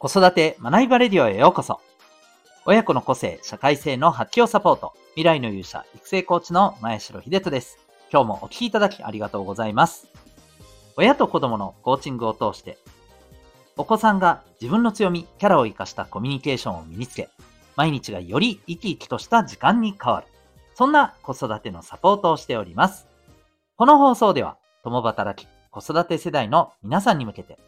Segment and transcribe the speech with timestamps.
[0.00, 1.80] 子育て学びバレディオへようこそ。
[2.66, 4.92] 親子の個性、社会性の発揮をサポート。
[5.16, 7.78] 未来の勇者、育成コーチの前城秀人です。
[8.12, 10.06] 今日もお聴きいただきありがとうございます。
[10.96, 12.78] 親と子供のコーチングを通して、
[13.76, 17.28] お子さんが自分の強み、キャラを活かしたコミュニケーションを身につけ、
[17.74, 20.28] 毎日がより生き生きとした時間に変わる。
[20.74, 23.08] そんな子育てのサポートをしております。
[23.74, 27.58] この放送では、共働き、子育て世代の皆さんに向けて、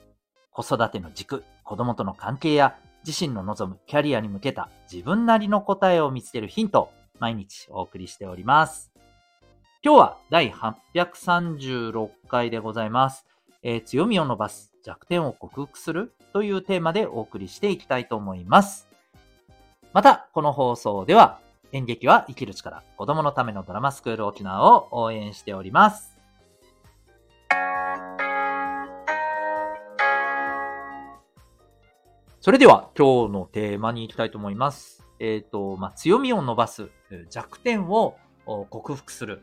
[0.52, 8.90] 子育ての軸、子供との関係や自身の望むキャリアに向けた自分なりの答えを見つけるヒントを毎日お送りしております。
[9.84, 13.24] 今日は第836回でございます。
[13.62, 18.88] えー、強みを伸ばす、弱点を克服するというテーマでお送りしていきたいと思います。
[19.92, 21.38] また、この放送では
[21.70, 26.09] 演劇は生きる力、子供のためのドラマスクール沖縄を応援しております。
[32.42, 35.04] それでは今日のテーマに行きたいと思います。
[35.18, 36.88] えっ、ー、と、まあ、強みを伸ばす、
[37.28, 38.16] 弱点を
[38.46, 39.42] 克服する。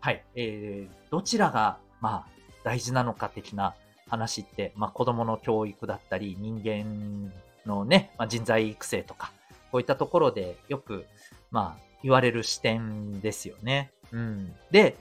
[0.00, 0.24] はい。
[0.34, 2.26] えー、どちらが、まあ、
[2.64, 3.76] 大事なのか的な
[4.08, 7.32] 話って、まあ、子供の教育だったり、人間
[7.64, 9.30] のね、まあ、人材育成とか、
[9.70, 11.06] こういったところでよく、
[11.52, 13.92] まあ、言われる視点ですよね。
[14.10, 14.52] うん。
[14.72, 14.96] で、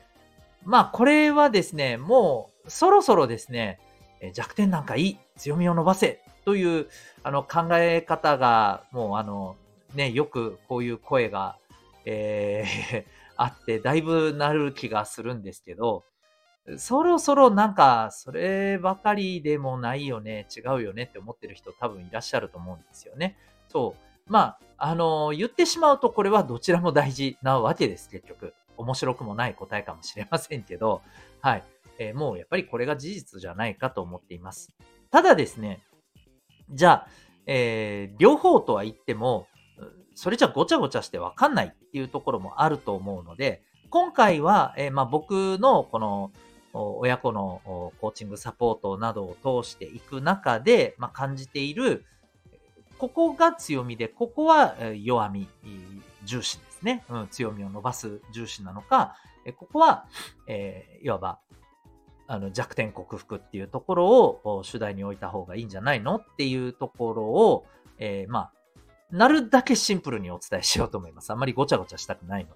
[0.64, 3.80] まあ、これはですね、もう、そろそろですね、
[4.36, 6.88] 弱点なんかいい、強みを伸ばせという
[7.24, 9.56] あの考え方が、もうあの、
[9.96, 11.58] ね、よくこういう声が、
[12.06, 13.06] えー、
[13.38, 16.04] あって、だいぶなる気がするんですけど、
[16.78, 23.38] そろそろなんか、そればかりでもないよね、違うよねって思ってる人多分いらっしゃると思うんですよね。
[23.68, 24.32] そう。
[24.32, 28.54] まあ、あの、言ってしまうとこれはどちらも大事なわけです、結局。
[28.78, 31.02] 面白くもない答えかもしれませんけど、
[31.42, 31.64] はい。
[31.98, 34.74] えー、もうやっぱりこれが事実じゃないかと思っています。
[35.12, 35.84] ただですね、
[36.72, 37.08] じゃあ、
[37.46, 39.48] えー、両方とは言っても、
[40.16, 46.32] それじゃごちゃごちゃしてわかんないっていうところもあると思うので、今回は、えー、まあ、僕のこの
[46.74, 47.62] 親子の
[48.00, 52.06] コーチングサポートなどを通していく中で、まあ、感じている、
[52.98, 55.48] ここが強みで、ここは弱み
[56.24, 57.04] 重視ですね。
[57.10, 59.16] うん、強みを伸ばす重視なのか、
[59.58, 60.06] ここは、
[60.48, 61.40] えー、いわば
[62.32, 67.66] あの弱点克服っていうところを主題に置いた方がいいんじゃないのっていうところを、
[67.98, 68.52] えー、まあ、
[69.12, 71.32] なるだけシンプルにお伝えしようと思います。
[71.32, 72.52] あんまりごちゃごちゃしたくないの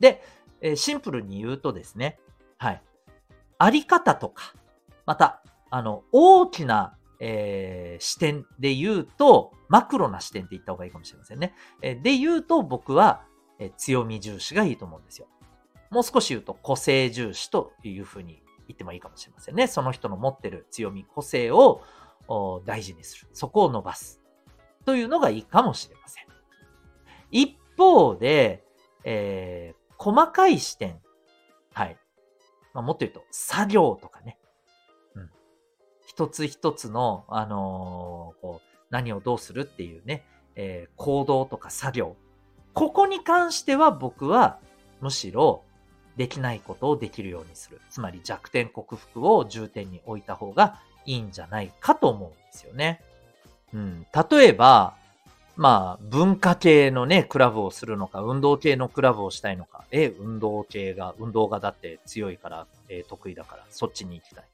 [0.00, 0.12] で。
[0.14, 0.22] で、
[0.62, 2.18] えー、シンプルに言うとですね、
[2.56, 2.82] はい。
[3.58, 4.54] あり方とか、
[5.04, 11.54] また、あの、大きな、えー、視点で言うと、マクロな視点って言った方がいいかもしれませんね。
[11.82, 13.26] え、で言うと、僕は、
[13.58, 15.26] え、強み重視がいいと思うんですよ。
[15.90, 19.66] もう少し言うと、個性重視というふうに言ってもいいかもしれませんね。
[19.66, 21.82] その人の持ってる強み、個性を
[22.64, 23.28] 大事にする。
[23.32, 24.20] そこを伸ばす。
[24.84, 26.24] というのがいいかもしれません。
[27.30, 28.64] 一方で、
[29.04, 31.00] えー、細かい視点。
[31.72, 31.98] はい。
[32.72, 34.38] まあ、もっと言うと、作業とかね。
[35.14, 35.30] うん。
[36.06, 42.16] 一つ一つの、あのー、こう、何をどうするっていうね、えー、行動とか作業。
[42.72, 44.58] ここに関しては僕は、
[45.00, 45.64] むしろ、
[46.16, 47.80] できないことをできるようにする。
[47.90, 53.00] つまり弱点克服を重点に置いた方がいいんじゃないかと思うんですよね。
[53.72, 54.06] うん。
[54.30, 54.94] 例えば、
[55.56, 64.44] まあ、文化系のね、クラブをするのか、運動系のクラブをしたいのか、え、運動系が、運動がだって強いから、えー、得意だから、そっちに行きたい。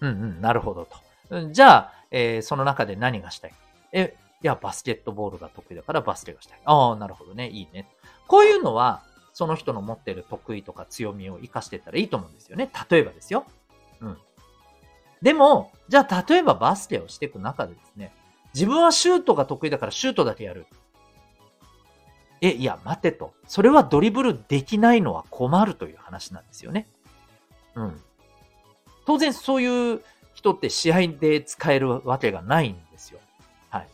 [0.00, 0.86] うんうん、なるほど
[1.30, 1.52] と。
[1.52, 3.54] じゃあ、えー、その中で何がしたい
[3.92, 6.60] え、いや、バスケットボールが得意だからバスケがしたい。
[6.64, 7.86] ああ、なるほどね、いいね。
[8.26, 9.02] こういうのは、
[9.40, 12.70] その人の持ってる得意とか強みを活かしていったらいいと思うんですよね。
[12.90, 13.46] 例えばですよ。
[14.02, 14.18] うん。
[15.22, 18.12] でも、じゃあ例えばバスケをしていく中でですね、
[18.52, 20.66] 自分はシュートが得意だからシュートだけやる。
[22.42, 23.32] え、いや、待てと。
[23.48, 26.86] それはドリブルできないのは困るという話なんですよね。
[27.76, 27.98] うん。
[29.06, 30.02] 当然そういう
[30.34, 33.20] 人って試合で使えるわけがないんですよ。
[33.70, 33.88] はい。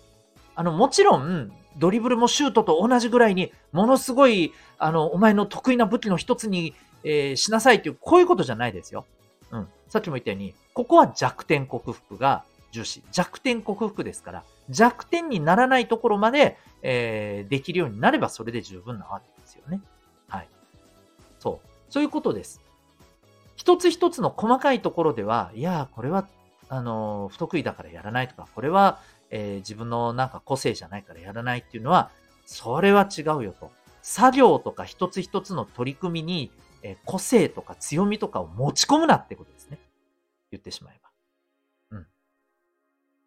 [0.57, 6.75] あの、もちろん、ドリブルもシュートと同じぐらいに、ものすごい、あの、お前の得意な武器の一つに、
[7.05, 9.05] えー、しなさいっていう、こういうことじゃないですよ。
[9.51, 9.69] うん。
[9.89, 13.03] さっきも言ったように、ここは弱点克服が重視。
[13.13, 19.81] 弱点克服ですから、弱点にならないところまで、えー、できるようになればそれで十分なわけですよね。
[20.29, 20.49] はい。
[21.39, 21.69] そう。
[21.91, 22.61] そういうことです。
[23.55, 26.29] 一つ一つの細かいところでは、いや、これは、
[26.69, 29.01] あの、不得意だからやらないとか、これは、
[29.31, 32.11] えー、自分のなんか個性じゃないからやらないっていうのは、
[32.45, 33.71] それは違うよと。
[34.03, 36.53] 作業とか一つ一つの取り組みに、
[36.83, 39.79] えー、個性とか強みとかを持ち込むなってことですね。
[40.51, 41.11] 言ってしまえば。
[41.99, 42.07] うん。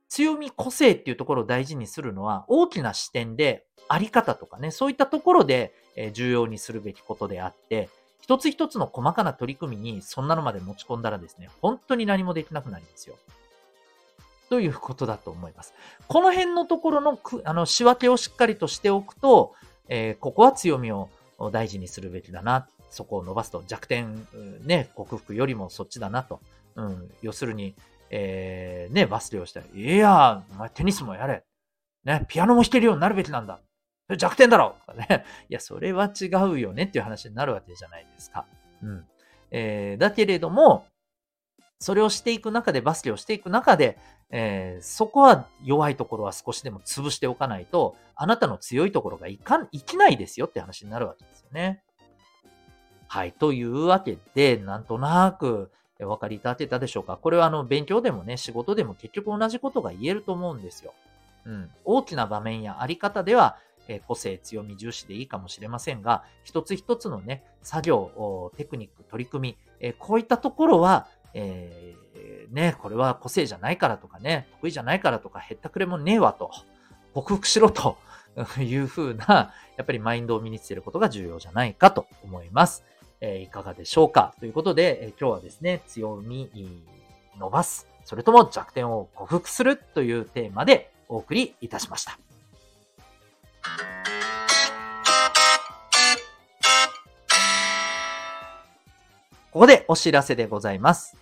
[0.08, 7.90] 強み、個性っていうところを大事にするのは、大きな視点で、あり方とかね、そういったところで、え重要にするべきことであって、
[8.22, 13.16] 一つ一つの細かな取り組みにそんなのまで持ち込んだらですね、本当に何もできなくなりますよ。
[14.50, 15.74] ということだと思います。
[16.08, 19.54] この辺のところのあの仕分けをしっかりとしておくと、
[19.88, 21.10] えー、ここは強みを
[21.52, 22.68] 大事にするべきだな。
[22.90, 24.28] そこを伸ばすと弱点、
[24.64, 26.42] ね、克服よりもそっちだなと。
[26.76, 27.76] うん、要するに、
[28.10, 31.44] えー、ね、バスケをしたり、いや、お前テニスもやれ。
[32.04, 33.60] ね、ピアノも弾けるようになるべきなんだ。
[34.18, 35.24] 弱点だろとかね。
[35.50, 38.46] いや、それは違うよねっていう話になるわけじゃないですか。
[38.82, 39.06] うん。
[39.52, 40.86] えー、だけれども、
[41.80, 43.98] それをしていく中で、バスケをしていく中で、
[44.32, 51.82] えー、そこは弱いところは少しでも潰しておかないと、あなたの強いところがいかん、生きないですよって話になるわけですよね。
[53.08, 53.32] はい。
[53.32, 55.72] というわけで、なんとなく
[56.02, 57.18] お分かりいただけたでしょうか。
[57.18, 60.94] これはあの、勉強でもね、仕事でも結局同じことが言えると思うんですよ。
[61.46, 61.72] うん。
[61.86, 76.52] 大きな場面やあり方では、え個性、強み重視でいいかもしれませんが、一つ一つのね、作業、テクニック、取り組み、えこういったところは、えー、ね、これは個性じゃないからとかね、得意じゃないからとか、へったくれもねえわと、
[77.14, 77.98] 克服しろと
[78.60, 82.84] いうふうな、やっぱりマインドを身につけることが重要じゃないかと思います。
[83.22, 84.34] えー、いかがでしょうか？
[84.40, 86.50] ということで、えー、今日はですね、強み
[87.38, 92.18] 伸ばす、それとも弱点を克服するというテーマでお送りいたしました。
[99.52, 101.18] ここでお知らせでございます。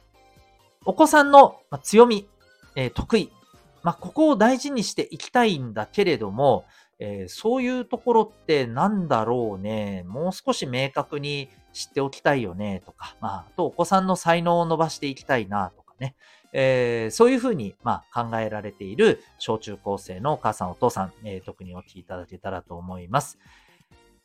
[0.84, 2.28] お子さんの強み、
[2.76, 3.32] えー、得意、
[3.84, 6.66] まあ、ここを大事にしていきたいんだけれども、
[7.00, 16.16] えー、そういうところってなんだろうね、もう少し明確に知っておきたいよね、とか、まあ、あとお子さんの才能を伸ばしていきたいな、とかね、
[16.52, 23.38] えー、そういうふうに、まあ、考えられている小中高生のお母さんお父さん、えー、特にお聞きいただけたらと思います。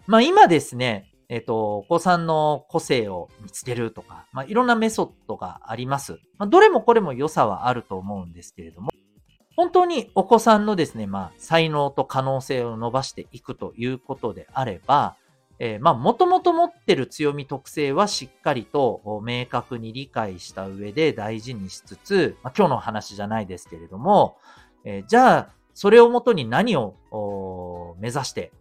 [0.07, 6.19] まあ、今ですね、えっ、ー、と、お子さんの個性を見つけるとか、まあ、いろんなメソッドがあります。
[6.39, 8.91] まあ、どれもこれも良さはあると思うんですけれども、
[9.57, 15.17] 本当にお子さんのですね、まあ、才能と可能性を伸ばしていくということであれば、
[15.59, 24.39] えー、まあ、もともと持ってる強み特性はしっかりと明確に理解した上で大事にしつつ、まあ、今日の話じゃないですけれども、
[24.85, 28.53] えー、じゃあ、それをもとに何を目指して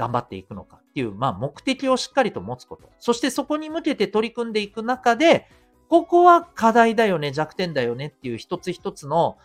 [0.00, 2.88] 頑張っていくのかっていう、まあ、目的をしっかりと持つこと。
[2.98, 5.46] そしてそこに向けて取り組んでいく中で、
[5.88, 9.36] ここは課題だよね、弱点だよねっていう一つ一つの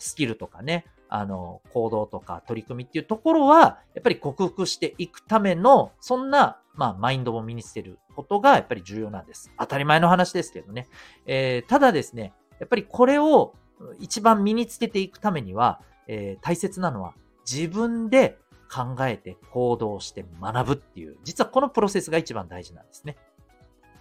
[0.00, 9.52] スキルとかね、あの、行動とか取り組みっていうところは、やっぱり克服していくための、そんな、まあ、マインドも身につけることがやっぱり重要なんです。
[9.58, 10.88] 当たり前の話ですけどね。
[11.24, 13.54] えー、ただですね、やっぱりこれを
[14.00, 17.14] 一番身につけていくためには、えー、大切なのは
[17.50, 18.38] 自分で
[18.70, 23.16] 考えて行動して学ぶっていう、実はこのプロセスが一番大事なんですね。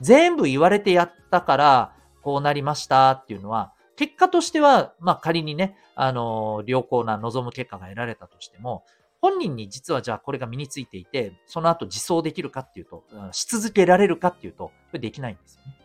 [0.01, 8.83] 全部言われてやったから、こうなりましたっていうのは、結果としては、まあ仮にね、あの、良好な望む結果が得られたとしても、
[9.21, 15.77] 本人に実はじゃあこれが身についていて、その後自走できるかっていうと、し続けられるかっていうと、できないんですよね。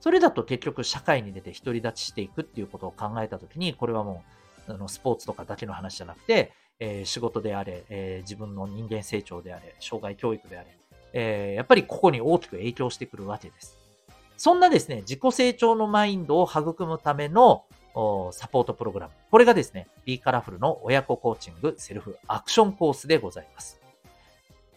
[0.00, 4.24] それだと結局社会に出て独り立ちしていくっていうことを考えたときに、これはも
[4.68, 10.68] う、あの、スポーツとかだけの話じゃなくて、えー、仕事であれ、えー、自分の人間成長であれ、障害教育であれ、
[11.12, 13.78] えー、やっぱりここに大きく影響してくるわけです。
[14.36, 17.64] そんなですね、自己成長のマインドを育むための
[18.32, 19.12] サポートプログラム。
[19.30, 23.80] これがですね、B カラフルの親子コーチングセルフアクションコースでございます。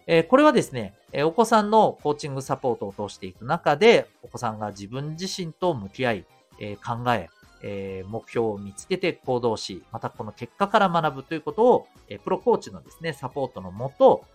[0.05, 6.25] えー、これはですね、えお子さんのコーチングサポートを通していく中で、お子さんが自分自身と向き合い、
[6.59, 7.29] え、考え、
[7.63, 14.25] えー、目標を見つけて行動し、またこの結果から学ぶということを、えプロコーチのですね、サポートのもと、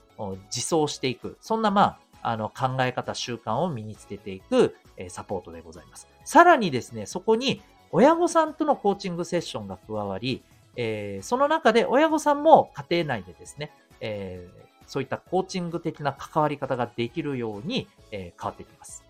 [0.52, 1.37] 自走していく。
[1.40, 6.08] そんな、まあ、あの、考え方、習慣を身につけていく、えサポートでございます。
[6.25, 10.42] さらにですね、そこに親御さんとのコーチングセッションが加わり、
[10.76, 19.04] えー、その中で親御さんも家庭内でですね、えー、そういったコーチング的な関わり方ができるように、えー、変わっていきます。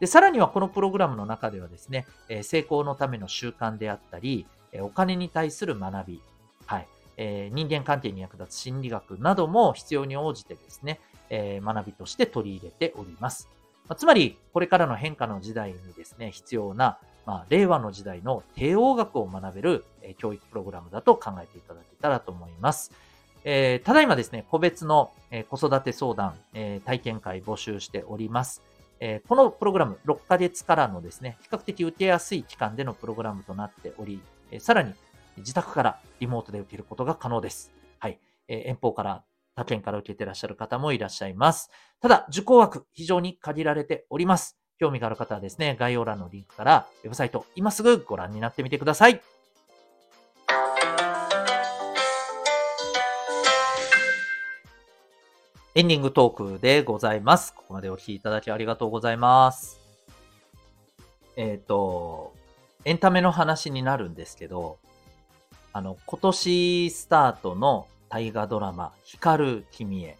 [0.00, 6.22] で、さらにはこのプログラムの中ではですね、え成功のための習慣であったり、えお金に対する学び、
[6.66, 6.86] はい。
[7.18, 13.48] え人間関係に役立つ心理学なども必要に応じてですね、え学びとして取り入れております。
[13.88, 22.90] まつまり、これからの変化の時代にですね、必要な、まあ、令和の時代の帝王学を学べる、え教育プログラムだと考えていただけたらと思います。
[23.44, 28.62] えー、ただいまですね、個別の、え子育て相談、え体験会募集しております。
[29.00, 34.94] えこのプログラム、6ヶ月からのですね、比較的受けやすい期間でのプログラムとなっており、えさらに、
[35.38, 37.72] 自宅からリモートで受けることが可能です。
[37.98, 38.20] はい。
[38.46, 39.24] え、遠方から
[39.56, 41.70] 他県から受けてらっしゃる方もいらっしゃいます。
[42.00, 44.58] ただ、受講枠非常に限られております。
[44.78, 49.22] 興味がある方はですね、概要欄のリンクからウェブサイト今すぐご覧になってみてください。
[55.76, 57.54] エンディングトークでございます。
[57.54, 59.78] ここまでお聴きいただきありがとうございます。
[61.36, 62.34] えっ、ー、と、
[62.84, 64.78] エンタメの話になるんですけど、
[65.72, 70.16] あの、今年スタートの大河ドラマ、光る君へ。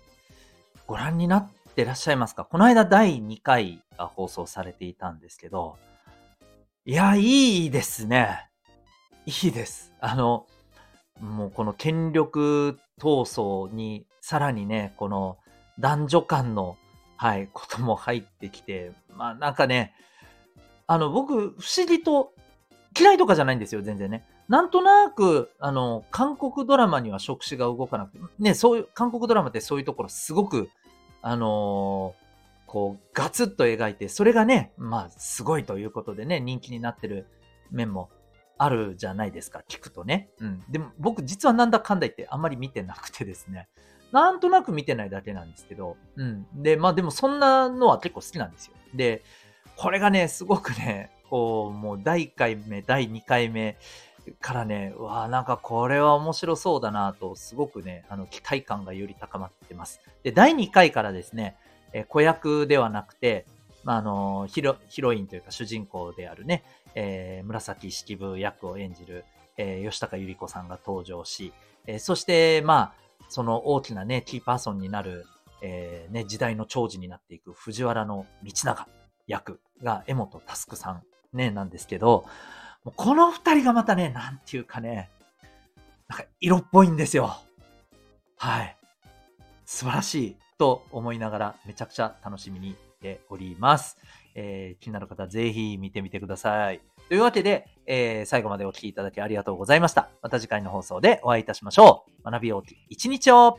[0.86, 2.44] ご覧になってらっしゃいますか？
[2.44, 5.78] この間第2回が放送されていたんですけど、
[6.84, 8.48] いや、いいですね。
[9.26, 9.92] いいです。
[9.98, 10.46] あの、
[11.20, 15.38] もうこの権力闘争に、さらにね、この
[15.78, 16.76] 男女間の、
[17.16, 19.94] はい、ことも入ってきて、まあなんかね、
[20.86, 22.32] あの、僕、不思議と、
[22.98, 24.24] 嫌いとかじゃないんですよ、全然ね。
[24.48, 30.68] なんとなく、あの、韓国ドラマには触手が動かなくて、ね、そういう、韓国ドラマってそういうところすごく、
[31.22, 37.28] あのー、こう、ガツッと描いて、それがね、まあ、すごいということでね、人気になってる
[37.70, 38.10] 面も
[38.58, 40.30] あるじゃないですか、聞くとね。
[40.40, 40.64] うん。
[40.68, 43.68] でも、僕、実はなんだかんだ言ってあんまり見てなくてですね、
[44.12, 46.46] なんとなく見てないだけなんですけど、うん。
[46.54, 48.74] で、まあでもそんなのは結構好きなんですよ。
[48.94, 49.22] で、
[49.76, 53.78] これがね、すごくね、こう、もう第1回目、第2回目、
[54.40, 60.00] からね、うわなんかこれは面白そうだなと、すごくね、あの、期待感がより高まってます。
[60.22, 61.56] で、第2回からですね、
[61.92, 63.46] え子役ではなくて、
[63.82, 66.64] まあ、あのヒロ、ヒロインというか主人公であるね、
[66.94, 69.24] えー、紫式部役を演じる、
[69.56, 71.52] えー、吉高由里子さんが登場し、
[71.86, 72.92] えー、そして、まあ、
[73.28, 75.26] その大きなね、キーパーソンになる、
[75.62, 78.88] えー、ね、時代の長寿になっていく藤原の道長
[79.26, 82.24] 役が江本佑さんね、なんですけど、
[82.84, 85.10] もうこの二人がまたね、なんていうかね、
[86.08, 87.36] なんか色っぽいんですよ。
[88.36, 88.76] はい。
[89.64, 93.96] 素晴らしいと思いながらめちゃくちゃ楽しみにしております。
[94.34, 96.80] えー、気になる方ぜひ見てみてください。
[97.08, 100.10] というわけで、えー、最後までお聴きいただきありがとうございました。
[100.22, 102.30] また次回の放送でお会いいたしましょう。
[102.30, 103.58] 学びよう一日を